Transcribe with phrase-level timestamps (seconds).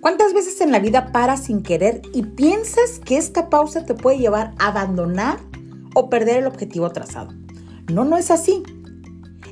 [0.00, 4.16] ¿Cuántas veces en la vida paras sin querer y piensas que esta pausa te puede
[4.16, 5.38] llevar a abandonar
[5.94, 7.34] o perder el objetivo trazado?
[7.92, 8.62] No, no es así.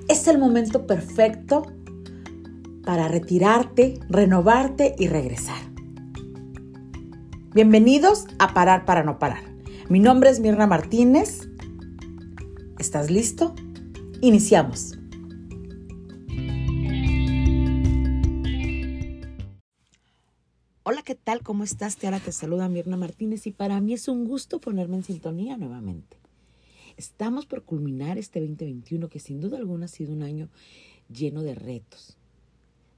[0.09, 1.67] Es el momento perfecto
[2.83, 5.61] para retirarte, renovarte y regresar.
[7.53, 9.43] Bienvenidos a Parar para no parar.
[9.91, 11.47] Mi nombre es Mirna Martínez.
[12.79, 13.55] ¿Estás listo?
[14.23, 14.98] Iniciamos.
[20.91, 21.43] Hola, ¿qué tal?
[21.43, 21.99] ¿Cómo estás?
[21.99, 25.59] Te ahora te saluda Mirna Martínez y para mí es un gusto ponerme en sintonía
[25.59, 26.17] nuevamente.
[26.97, 30.49] Estamos por culminar este 2021 que sin duda alguna ha sido un año
[31.13, 32.17] lleno de retos,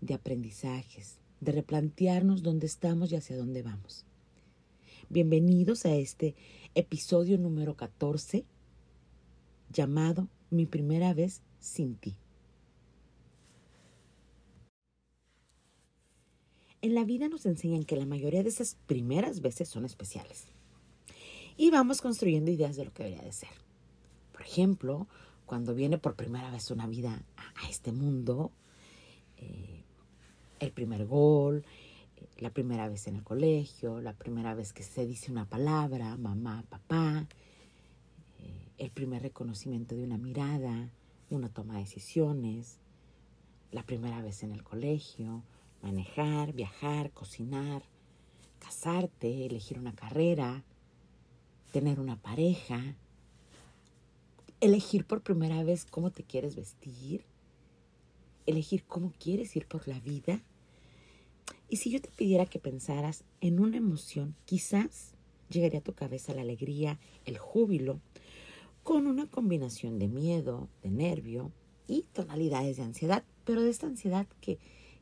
[0.01, 4.05] de aprendizajes, de replantearnos dónde estamos y hacia dónde vamos.
[5.09, 6.37] Bienvenidos a este
[6.77, 8.45] episodio número 14
[9.73, 12.15] llamado Mi primera vez sin ti.
[16.83, 20.47] En la vida nos enseñan que la mayoría de esas primeras veces son especiales.
[21.59, 23.51] Y vamos construyendo ideas de lo que debería de ser.
[24.33, 25.07] Por ejemplo,
[25.45, 28.51] cuando viene por primera vez una vida a, este mundo,
[29.37, 29.83] eh,
[30.59, 31.67] el primer gol,
[32.17, 36.17] eh, la primera vez en el colegio, la primera vez que se dice una palabra,
[36.17, 37.27] mamá, papá,
[38.39, 40.89] eh, el primer reconocimiento de una mirada,
[41.29, 42.79] una toma de decisiones,
[43.71, 45.43] la primera vez en el colegio,
[45.83, 47.83] manejar, viajar, cocinar,
[48.59, 50.65] casarte, elegir una carrera,
[51.73, 52.97] tener una pareja,
[54.61, 57.25] elegir por primera vez cómo te quieres vestir,
[58.47, 60.43] elegir cómo quieres ir por la vida.
[61.69, 65.15] Y si yo te pidiera que pensaras en una emoción, quizás
[65.49, 68.01] llegaría a tu cabeza la alegría, el júbilo,
[68.83, 71.53] con una combinación de miedo, de nervio
[71.87, 74.59] y tonalidades de ansiedad, pero de esta ansiedad que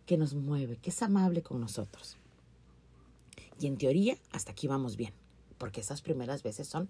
[0.09, 2.17] que nos mueve, que es amable con nosotros.
[3.61, 5.13] Y en teoría, hasta aquí vamos bien,
[5.59, 6.89] porque esas primeras veces son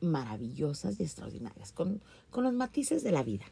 [0.00, 2.00] maravillosas y extraordinarias, con,
[2.30, 3.44] con los matices de la vida.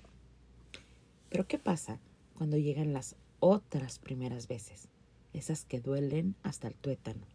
[1.28, 2.00] Pero ¿qué pasa
[2.32, 4.88] cuando llegan las otras primeras veces?
[5.34, 7.26] Esas que duelen hasta el tuétano,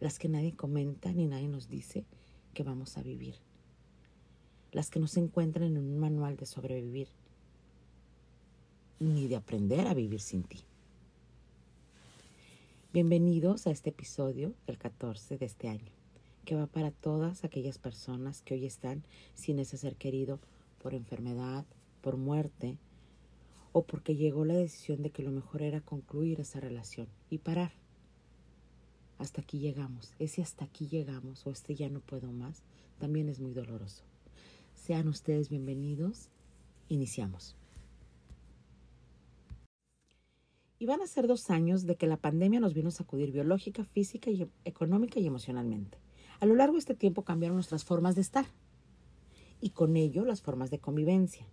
[0.00, 2.06] las que nadie comenta ni nadie nos dice
[2.54, 3.34] que vamos a vivir,
[4.70, 7.08] las que no se encuentran en un manual de sobrevivir,
[8.98, 10.64] ni de aprender a vivir sin ti.
[12.92, 15.90] Bienvenidos a este episodio, el 14 de este año,
[16.44, 20.40] que va para todas aquellas personas que hoy están sin ese ser querido
[20.78, 21.64] por enfermedad,
[22.02, 22.76] por muerte
[23.72, 27.72] o porque llegó la decisión de que lo mejor era concluir esa relación y parar.
[29.16, 30.12] Hasta aquí llegamos.
[30.18, 32.62] Ese hasta aquí llegamos o este ya no puedo más
[32.98, 34.04] también es muy doloroso.
[34.74, 36.28] Sean ustedes bienvenidos.
[36.90, 37.56] Iniciamos.
[40.82, 43.84] Y van a ser dos años de que la pandemia nos vino a sacudir biológica,
[43.84, 45.96] física, y económica y emocionalmente.
[46.40, 48.46] A lo largo de este tiempo cambiaron nuestras formas de estar
[49.60, 51.46] y con ello las formas de convivencia.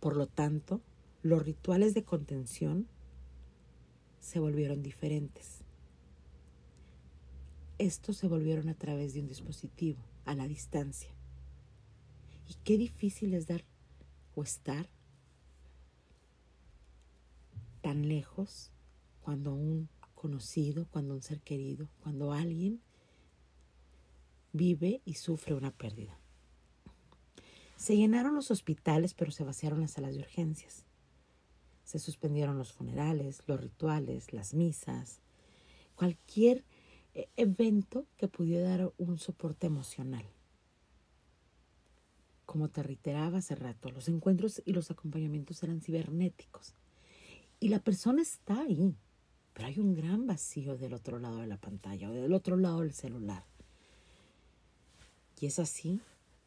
[0.00, 0.82] Por lo tanto,
[1.22, 2.88] los rituales de contención
[4.20, 5.64] se volvieron diferentes.
[7.78, 11.14] Estos se volvieron a través de un dispositivo, a la distancia.
[12.50, 13.64] Y qué difícil es dar
[14.34, 14.90] o estar
[17.82, 18.72] tan lejos
[19.20, 22.80] cuando un conocido, cuando un ser querido, cuando alguien
[24.52, 26.18] vive y sufre una pérdida.
[27.76, 30.84] Se llenaron los hospitales, pero se vaciaron las salas de urgencias.
[31.84, 35.20] Se suspendieron los funerales, los rituales, las misas,
[35.96, 36.64] cualquier
[37.14, 40.24] eh, evento que pudiera dar un soporte emocional.
[42.46, 46.76] Como te reiteraba hace rato, los encuentros y los acompañamientos eran cibernéticos.
[47.62, 48.96] Y la persona está ahí,
[49.52, 52.80] pero hay un gran vacío del otro lado de la pantalla o del otro lado
[52.80, 53.46] del celular.
[55.38, 56.00] Y es así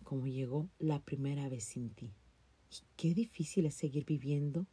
[0.03, 2.11] como llegó la primera vez sin ti.
[2.69, 4.65] Y qué difícil es seguir viviendo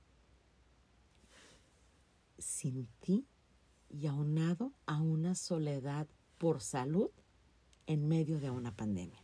[2.38, 3.24] sin ti
[3.88, 7.12] y aunado a una soledad por salud
[7.86, 9.21] en medio de una pandemia.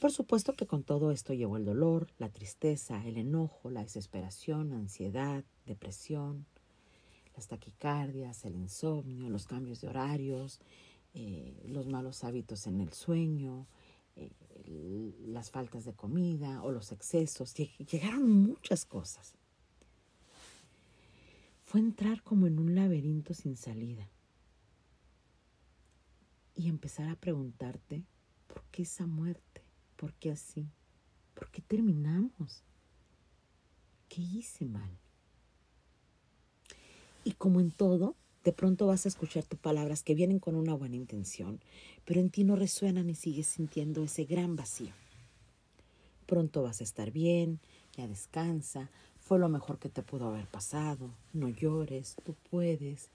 [0.00, 4.72] Por supuesto que con todo esto llevó el dolor, la tristeza, el enojo, la desesperación,
[4.72, 6.46] ansiedad, depresión,
[7.36, 10.58] las taquicardias, el insomnio, los cambios de horarios,
[11.12, 13.66] eh, los malos hábitos en el sueño,
[14.16, 14.32] eh,
[15.26, 17.54] las faltas de comida o los excesos.
[17.54, 19.34] Llegaron muchas cosas.
[21.62, 24.08] Fue entrar como en un laberinto sin salida
[26.54, 28.06] y empezar a preguntarte,
[28.46, 29.69] ¿por qué esa muerte?
[30.00, 30.66] ¿Por qué así?
[31.34, 32.62] ¿Por qué terminamos?
[34.08, 34.96] ¿Qué hice mal?
[37.22, 40.72] Y como en todo, de pronto vas a escuchar tus palabras que vienen con una
[40.72, 41.60] buena intención,
[42.06, 44.94] pero en ti no resuenan y sigues sintiendo ese gran vacío.
[46.24, 47.60] Pronto vas a estar bien,
[47.94, 48.88] ya descansa,
[49.18, 53.10] fue lo mejor que te pudo haber pasado, no llores, tú puedes.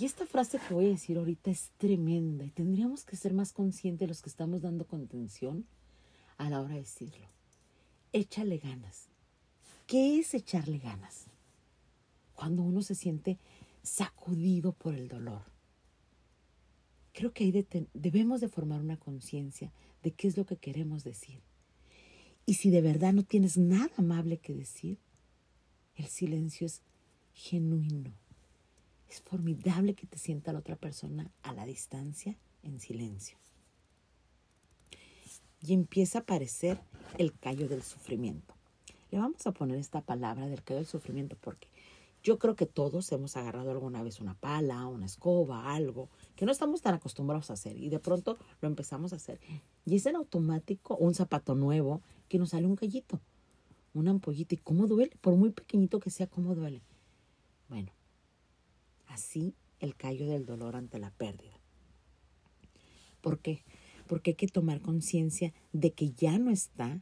[0.00, 3.52] Y esta frase que voy a decir ahorita es tremenda y tendríamos que ser más
[3.52, 5.64] conscientes los que estamos dando contención
[6.38, 7.28] a la hora de decirlo.
[8.12, 9.08] Échale ganas.
[9.86, 11.26] ¿Qué es echarle ganas?
[12.34, 13.38] Cuando uno se siente
[13.82, 15.42] sacudido por el dolor.
[17.12, 21.40] Creo que ahí debemos de formar una conciencia de qué es lo que queremos decir.
[22.46, 24.98] Y si de verdad no tienes nada amable que decir,
[25.96, 26.82] el silencio es
[27.34, 28.12] genuino.
[29.08, 33.36] Es formidable que te sienta la otra persona a la distancia en silencio.
[35.60, 36.80] Y empieza a aparecer
[37.18, 38.54] el callo del sufrimiento.
[39.10, 41.68] Le vamos a poner esta palabra del callo del sufrimiento porque
[42.22, 46.52] yo creo que todos hemos agarrado alguna vez una pala, una escoba, algo que no
[46.52, 49.40] estamos tan acostumbrados a hacer y de pronto lo empezamos a hacer.
[49.86, 53.20] Y es en automático un zapato nuevo que nos sale un callito,
[53.94, 54.54] una ampollita.
[54.54, 55.16] ¿Y cómo duele?
[55.20, 56.82] Por muy pequeñito que sea, ¿cómo duele?
[57.68, 57.92] Bueno,
[59.06, 61.58] así el callo del dolor ante la pérdida.
[63.20, 63.64] ¿Por qué?
[64.08, 67.00] Porque hay que tomar conciencia de que ya no está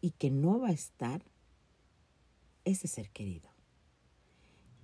[0.00, 1.22] y que no va a estar
[2.64, 3.56] ese ser querido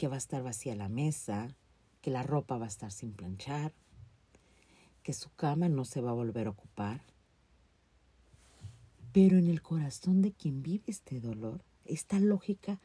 [0.03, 1.55] que va a estar vacía la mesa,
[2.01, 3.73] que la ropa va a estar sin planchar,
[5.05, 7.03] que su cama no se va a volver a ocupar.
[9.13, 12.81] Pero en el corazón de quien vive este dolor, esta lógica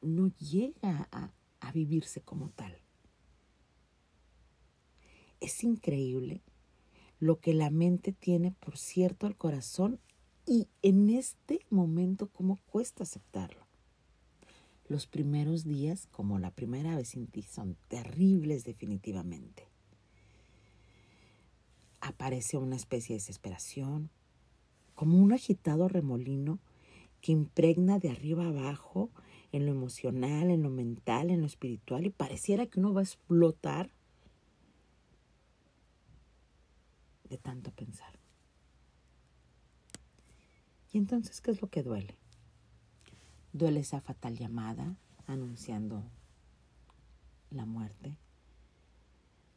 [0.00, 2.76] no llega a, a vivirse como tal.
[5.38, 6.40] Es increíble
[7.22, 10.00] lo que la mente tiene por cierto al corazón
[10.44, 13.64] y en este momento cómo cuesta aceptarlo.
[14.88, 19.68] Los primeros días, como la primera vez sin ti, son terribles definitivamente.
[22.00, 24.10] Aparece una especie de desesperación,
[24.96, 26.58] como un agitado remolino
[27.20, 29.10] que impregna de arriba abajo
[29.52, 33.04] en lo emocional, en lo mental, en lo espiritual y pareciera que uno va a
[33.04, 33.92] explotar
[37.32, 38.12] de tanto pensar.
[40.92, 42.14] Y entonces, ¿qué es lo que duele?
[43.54, 44.96] Duele esa fatal llamada
[45.26, 46.04] anunciando
[47.50, 48.14] la muerte.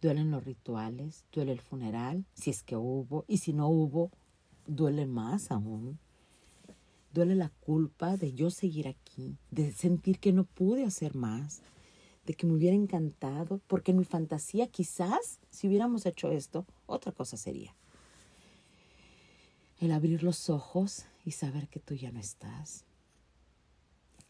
[0.02, 4.10] Duelen los rituales, duele el funeral, si es que hubo, y si no hubo,
[4.68, 6.00] duele más aún.
[7.14, 11.62] Duele la culpa de yo seguir aquí, de sentir que no pude hacer más,
[12.26, 17.12] de que me hubiera encantado, porque en mi fantasía quizás si hubiéramos hecho esto, otra
[17.12, 17.76] cosa sería.
[19.80, 22.86] El abrir los ojos y saber que tú ya no estás,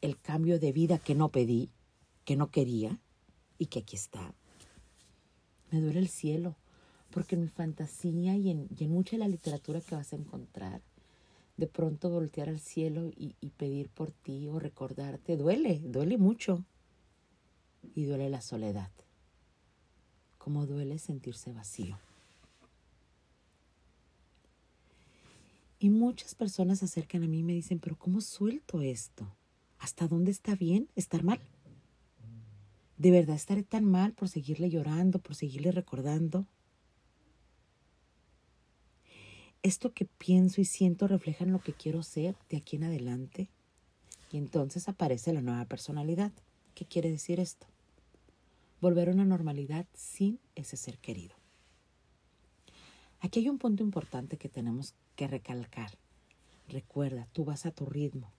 [0.01, 1.69] el cambio de vida que no pedí,
[2.23, 2.99] que no quería
[3.57, 4.33] y que aquí está.
[5.71, 6.55] Me duele el cielo,
[7.11, 10.81] porque en mi fantasía y en, mucha de la literatura que vas a encontrar,
[11.57, 16.63] de pronto voltear al cielo y, y pedir por ti o recordarte, duele, duele mucho.
[17.93, 18.89] Y duele la soledad,
[20.39, 21.99] como duele sentirse vacío.
[25.79, 29.35] Y muchas personas se acercan a mí y me dicen, pero ¿cómo suelto esto?
[29.77, 31.39] ¿Hasta dónde está bien estar mal?
[32.97, 36.47] ¿De verdad estaré tan mal por seguirle llorando, por seguirle recordando?
[39.63, 43.49] ¿Esto que pienso y siento refleja lo que quiero ser de aquí en adelante?
[44.31, 46.31] Y entonces aparece la nueva personalidad.
[46.73, 47.67] ¿Qué quiere decir esto?
[48.79, 51.35] Volver a una normalidad sin ese ser querido.
[53.19, 55.97] Aquí hay un punto importante que tenemos que recalcar.
[56.67, 58.31] Recuerda, tú vas a tu ritmo,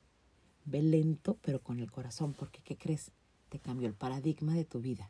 [0.66, 3.12] Ve lento, pero con el corazón, porque ¿qué crees?
[3.50, 5.08] Te cambió el paradigma de tu vida.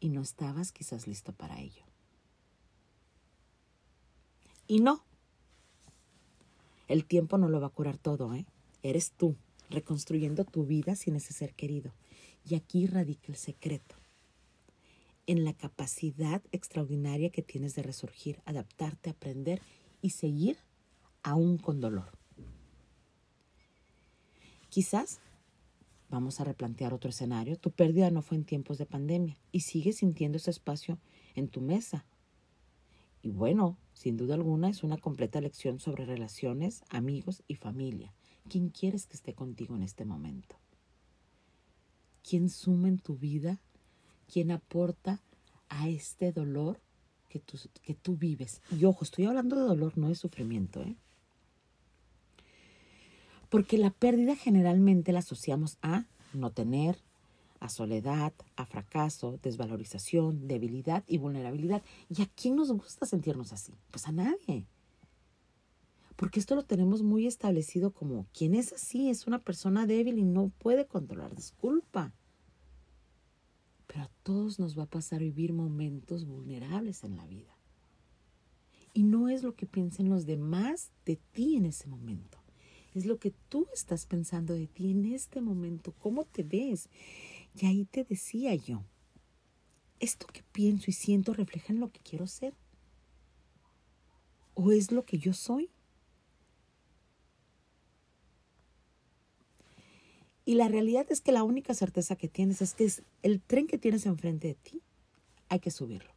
[0.00, 1.84] Y no estabas quizás listo para ello.
[4.66, 5.04] Y no.
[6.88, 8.44] El tiempo no lo va a curar todo, ¿eh?
[8.82, 9.36] Eres tú,
[9.68, 11.92] reconstruyendo tu vida sin ese ser querido.
[12.44, 13.99] Y aquí radica el secreto.
[15.30, 19.62] En la capacidad extraordinaria que tienes de resurgir, adaptarte, aprender
[20.02, 20.56] y seguir
[21.22, 22.18] aún con dolor.
[24.70, 25.20] Quizás
[26.08, 27.56] vamos a replantear otro escenario.
[27.56, 30.98] Tu pérdida no fue en tiempos de pandemia y sigues sintiendo ese espacio
[31.36, 32.04] en tu mesa.
[33.22, 38.12] Y bueno, sin duda alguna es una completa lección sobre relaciones, amigos y familia.
[38.48, 40.56] ¿Quién quieres que esté contigo en este momento?
[42.28, 43.60] ¿Quién suma en tu vida?
[44.32, 45.20] ¿Quién aporta
[45.68, 46.80] a este dolor
[47.28, 48.62] que tú, que tú vives?
[48.70, 50.96] Y ojo, estoy hablando de dolor, no de sufrimiento, ¿eh?
[53.48, 57.02] Porque la pérdida generalmente la asociamos a no tener,
[57.58, 61.82] a soledad, a fracaso, desvalorización, debilidad y vulnerabilidad.
[62.08, 63.74] ¿Y a quién nos gusta sentirnos así?
[63.90, 64.66] Pues a nadie.
[66.16, 70.24] Porque esto lo tenemos muy establecido como quien es así es una persona débil y
[70.24, 71.34] no puede controlar.
[71.34, 72.12] Disculpa.
[73.90, 77.58] Pero a todos nos va a pasar vivir momentos vulnerables en la vida.
[78.92, 82.38] Y no es lo que piensen los demás de ti en ese momento.
[82.94, 85.92] Es lo que tú estás pensando de ti en este momento.
[85.98, 86.88] ¿Cómo te ves?
[87.60, 88.84] Y ahí te decía yo,
[89.98, 92.54] ¿esto que pienso y siento refleja en lo que quiero ser?
[94.54, 95.68] ¿O es lo que yo soy?
[100.44, 103.66] Y la realidad es que la única certeza que tienes es que es el tren
[103.66, 104.82] que tienes enfrente de ti,
[105.48, 106.12] hay que subirlo.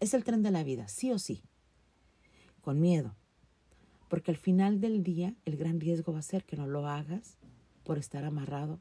[0.00, 1.42] Es el tren de la vida, sí o sí.
[2.62, 3.14] Con miedo.
[4.08, 7.36] Porque al final del día el gran riesgo va a ser que no lo hagas
[7.84, 8.80] por estar amarrado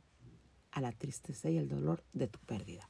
[0.71, 2.89] a la tristeza y el dolor de tu pérdida.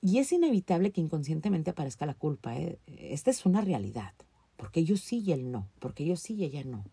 [0.00, 2.58] Y es inevitable que inconscientemente aparezca la culpa.
[2.58, 2.78] ¿eh?
[2.86, 4.12] Esta es una realidad.
[4.56, 5.68] Porque yo sí y él no.
[5.78, 6.84] Porque yo sí y ella no.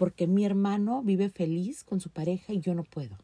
[0.00, 3.18] Porque mi hermano vive feliz con su pareja y yo no puedo.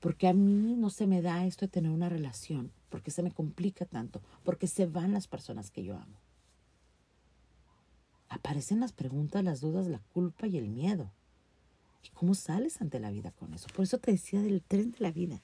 [0.00, 2.70] Porque a mí no se me da esto de tener una relación.
[2.90, 4.20] Porque se me complica tanto.
[4.44, 6.18] Porque se van las personas que yo amo.
[8.28, 11.10] Aparecen las preguntas, las dudas, la culpa y el miedo.
[12.04, 13.68] ¿Y cómo sales ante la vida con eso?
[13.74, 15.40] Por eso te decía del tren de la vida.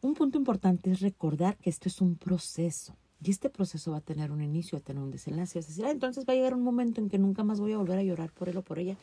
[0.00, 2.94] Un punto importante es recordar que esto es un proceso.
[3.20, 5.58] Y este proceso va a tener un inicio, va a tener un desenlace.
[5.58, 7.78] Es decir, ah, entonces va a llegar un momento en que nunca más voy a
[7.78, 8.96] volver a llorar por él o por ella.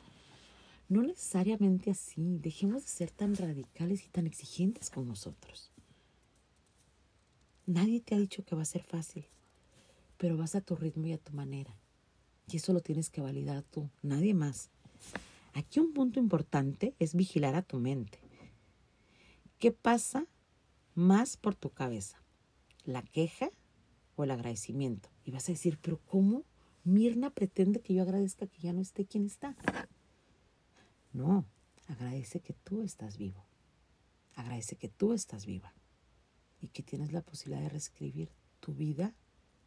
[0.88, 2.38] No necesariamente así.
[2.40, 5.72] Dejemos de ser tan radicales y tan exigentes con nosotros.
[7.66, 9.26] Nadie te ha dicho que va a ser fácil,
[10.18, 11.76] pero vas a tu ritmo y a tu manera.
[12.48, 14.70] Y eso lo tienes que validar tú, nadie más.
[15.54, 18.20] Aquí un punto importante es vigilar a tu mente.
[19.58, 20.28] ¿Qué pasa
[20.94, 22.22] más por tu cabeza?
[22.84, 23.50] ¿La queja
[24.16, 25.10] o el agradecimiento?
[25.24, 26.44] Y vas a decir, pero ¿cómo
[26.84, 29.56] Mirna pretende que yo agradezca que ya no esté quien está?
[31.14, 31.46] No,
[31.88, 33.46] agradece que tú estás vivo.
[34.36, 35.74] Agradece que tú estás viva
[36.60, 39.14] y que tienes la posibilidad de reescribir tu vida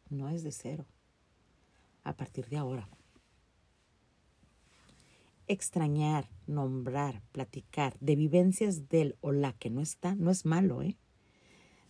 [0.09, 0.85] no es de cero
[2.03, 2.89] a partir de ahora.
[5.47, 10.97] Extrañar, nombrar, platicar de vivencias del o la que no está, no es malo, ¿eh?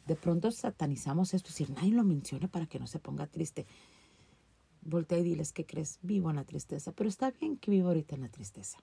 [0.10, 3.66] De pronto satanizamos esto, si nadie lo menciona para que no se ponga triste.
[4.82, 8.16] Voltea y diles que crees, vivo en la tristeza, pero está bien que vivo ahorita
[8.16, 8.80] en la tristeza.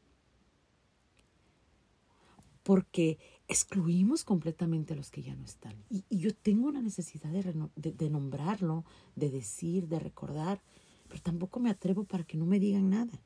[2.62, 3.18] Porque
[3.49, 5.76] excluimos completamente a los que ya no están.
[5.90, 10.62] Y, yo tengo una necesidad de nombrarlo, de decir, de recordar
[11.09, 13.23] pero tampoco me atrevo para que no me digan nada.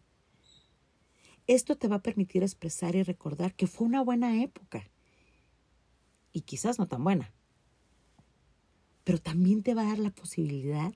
[1.47, 4.89] Esto te va a permitir expresar y recordar que fue una buena época.
[6.33, 7.33] Y quizás no tan buena.
[9.05, 10.93] Pero también te va a dar la posibilidad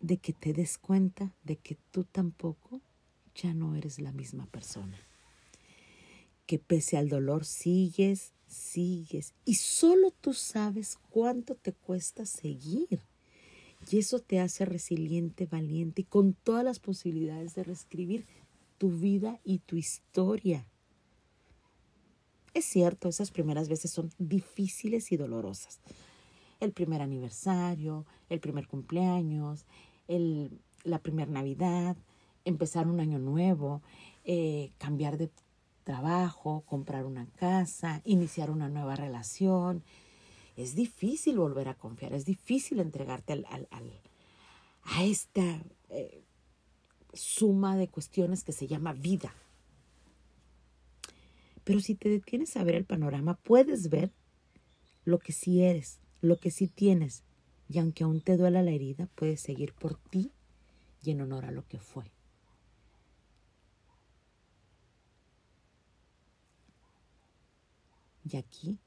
[0.00, 2.80] de que te des cuenta de que tú tampoco
[3.34, 4.98] ya no eres la misma persona.
[6.46, 13.00] Que pese al dolor sigues sigues y solo tú sabes cuánto te cuesta seguir.
[13.90, 18.24] Y eso te hace resiliente, valiente y con todas las posibilidades de reescribir
[18.78, 20.66] tu vida y tu historia.
[22.54, 25.80] Es cierto, esas primeras veces son difíciles y dolorosas.
[26.60, 29.66] El primer aniversario, el primer cumpleaños,
[30.06, 31.96] el, la primera Navidad,
[32.44, 33.82] empezar un año nuevo,
[34.24, 35.30] eh, cambiar de
[35.82, 39.82] trabajo, comprar una casa, iniciar una nueva relación.
[40.56, 43.68] Es difícil volver a confiar, es difícil entregarte al,
[44.84, 46.22] a esta eh,
[47.12, 49.34] suma de cuestiones que se llama vida.
[51.64, 54.12] Pero si te detienes a ver el panorama, puedes ver
[55.04, 57.24] lo que sí eres, lo que sí tienes.
[57.68, 60.30] Y aunque aún te duela la herida, puedes seguir por ti
[61.02, 62.12] y en honor a lo que fue.
[68.30, 68.78] Y aquí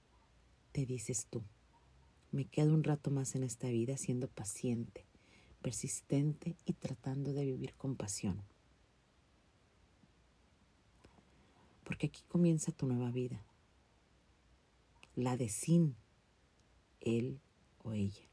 [0.72, 1.44] te dices tú,
[2.32, 5.06] me quedo un rato más en esta vida siendo paciente,
[5.62, 8.44] persistente y tratando de vivir con pasión.
[11.88, 13.42] Porque aquí comienza tu nueva vida,
[15.16, 15.96] la de sin
[17.00, 17.40] él
[17.82, 18.28] o ella.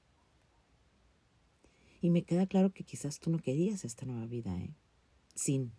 [2.00, 4.74] Y me queda claro que quizás tú no querías esta nueva vida, ¿eh?
[5.36, 5.70] Sin.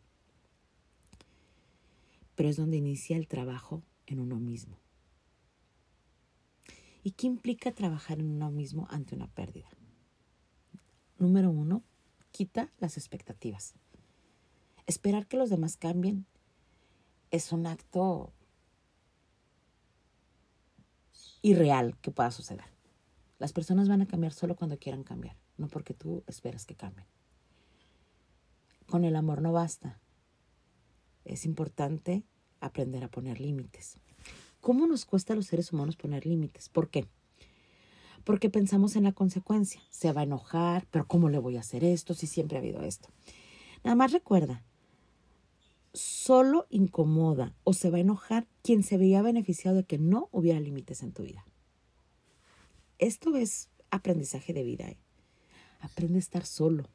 [2.35, 4.79] Pero es donde inicia el trabajo en uno mismo.
[7.03, 9.69] ¿Y qué implica trabajar en uno mismo ante una pérdida?
[11.19, 11.83] Número uno,
[12.31, 13.73] quita las expectativas.
[14.87, 16.25] Esperar que los demás cambien
[17.35, 18.31] es un acto
[21.41, 22.65] irreal que pueda suceder.
[23.37, 27.07] Las personas van a cambiar solo cuando quieran cambiar, no porque tú esperas que cambien.
[28.87, 29.99] Con el amor no basta.
[31.25, 32.23] Es importante
[32.61, 33.97] aprender a poner límites.
[34.61, 36.69] ¿Cómo nos cuesta a los seres humanos poner límites?
[36.69, 37.07] ¿Por qué?
[38.23, 39.81] Porque pensamos en la consecuencia.
[39.89, 42.81] Se va a enojar, pero ¿cómo le voy a hacer esto si siempre ha habido
[42.81, 43.09] esto?
[43.83, 44.63] Nada más recuerda,
[46.25, 50.59] solo incomoda o se va a enojar quien se veía beneficiado de que no hubiera
[50.59, 51.45] límites en tu vida.
[52.97, 54.87] Esto es aprendizaje de vida.
[54.87, 54.97] ¿eh?
[55.81, 56.85] Aprende a estar solo.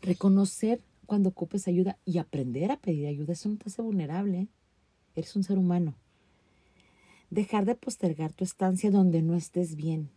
[0.00, 3.34] Reconocer cuando ocupes ayuda y aprender a pedir ayuda.
[3.34, 4.38] Eso no te hace vulnerable.
[4.38, 4.48] ¿eh?
[5.14, 5.94] Eres un ser humano.
[7.28, 10.08] Dejar de postergar tu estancia donde no estés bien.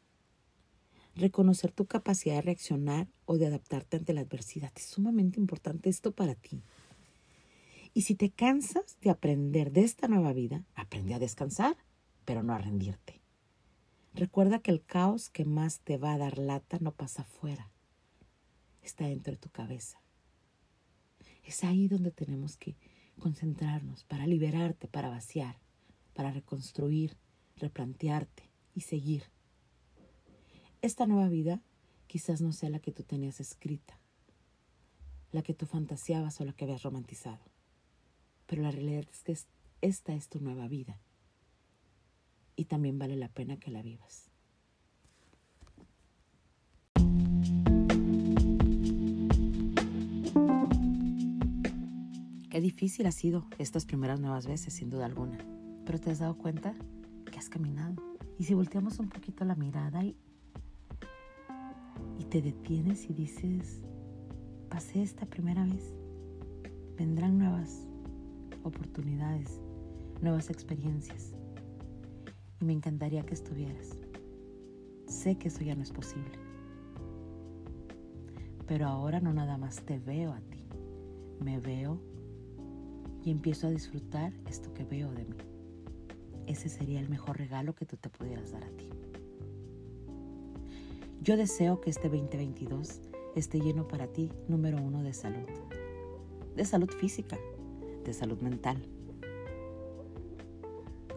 [1.14, 4.72] Reconocer tu capacidad de reaccionar o de adaptarte ante la adversidad.
[4.78, 6.62] Es sumamente importante esto para ti.
[7.96, 11.78] Y si te cansas de aprender de esta nueva vida, aprende a descansar,
[12.26, 13.22] pero no a rendirte.
[14.14, 17.72] Recuerda que el caos que más te va a dar lata no pasa afuera,
[18.82, 20.02] está dentro de tu cabeza.
[21.46, 22.76] Es ahí donde tenemos que
[23.18, 25.58] concentrarnos para liberarte, para vaciar,
[26.14, 27.16] para reconstruir,
[27.56, 29.24] replantearte y seguir.
[30.82, 31.62] Esta nueva vida
[32.08, 33.98] quizás no sea la que tú tenías escrita,
[35.32, 37.55] la que tú fantaseabas o la que habías romantizado.
[38.46, 39.38] Pero la realidad es que
[39.82, 41.00] esta es tu nueva vida.
[42.56, 44.32] Y también vale la pena que la vivas.
[52.50, 55.38] Qué difícil ha sido estas primeras nuevas veces, sin duda alguna.
[55.86, 56.74] Pero te has dado cuenta
[57.30, 57.96] que has caminado.
[58.40, 60.16] Y si volteamos un poquito la mirada y,
[62.18, 63.82] y te detienes y dices,
[64.70, 65.94] pasé esta primera vez,
[66.98, 67.86] vendrán nuevas
[68.66, 69.60] oportunidades,
[70.22, 71.34] nuevas experiencias.
[72.60, 73.98] Y me encantaría que estuvieras.
[75.08, 76.40] Sé que eso ya no es posible.
[78.68, 80.66] Pero ahora no nada más te veo a ti,
[81.40, 82.00] me veo
[83.24, 85.38] y empiezo a disfrutar esto que veo de mí.
[86.48, 88.90] Ese sería el mejor regalo que tú te pudieras dar a ti.
[91.22, 93.02] Yo deseo que este 2022
[93.36, 95.48] esté lleno para ti, número uno, de salud.
[96.56, 97.38] De salud física,
[98.06, 98.78] de salud mental.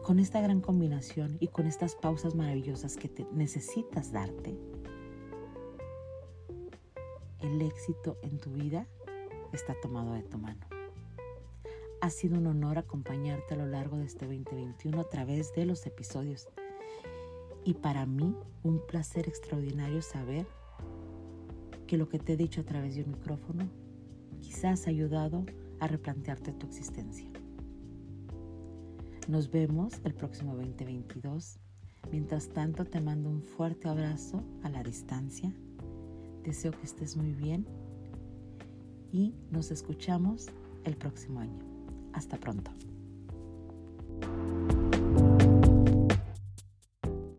[0.03, 4.59] Con esta gran combinación y con estas pausas maravillosas que te necesitas darte,
[7.41, 8.87] el éxito en tu vida
[9.53, 10.67] está tomado de tu mano.
[12.01, 15.87] Ha sido un honor acompañarte a lo largo de este 2021 a través de los
[15.87, 16.49] episodios.
[17.65, 20.47] Y para mí un placer extraordinario saber
[21.87, 23.69] que lo que te he dicho a través de un micrófono
[24.41, 25.45] quizás ha ayudado
[25.81, 27.31] a replantearte tu existencia.
[29.29, 31.59] Nos vemos el próximo 2022.
[32.11, 35.53] Mientras tanto, te mando un fuerte abrazo a la distancia.
[36.43, 37.67] Deseo que estés muy bien
[39.13, 40.47] y nos escuchamos
[40.85, 41.63] el próximo año.
[42.15, 42.71] Hasta pronto.